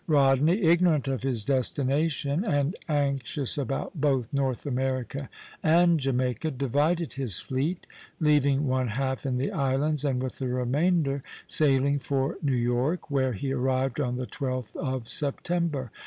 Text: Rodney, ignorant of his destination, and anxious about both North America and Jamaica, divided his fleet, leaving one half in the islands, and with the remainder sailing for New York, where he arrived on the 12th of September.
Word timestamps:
Rodney, 0.07 0.63
ignorant 0.63 1.07
of 1.07 1.21
his 1.21 1.45
destination, 1.45 2.43
and 2.43 2.75
anxious 2.89 3.55
about 3.55 4.01
both 4.01 4.33
North 4.33 4.65
America 4.65 5.29
and 5.61 5.99
Jamaica, 5.99 6.49
divided 6.49 7.13
his 7.13 7.37
fleet, 7.37 7.85
leaving 8.19 8.65
one 8.65 8.87
half 8.87 9.27
in 9.27 9.37
the 9.37 9.51
islands, 9.51 10.03
and 10.03 10.19
with 10.23 10.39
the 10.39 10.47
remainder 10.47 11.21
sailing 11.45 11.99
for 11.99 12.37
New 12.41 12.55
York, 12.55 13.11
where 13.11 13.33
he 13.33 13.53
arrived 13.53 13.99
on 13.99 14.15
the 14.17 14.25
12th 14.25 14.75
of 14.75 15.07
September. 15.07 15.91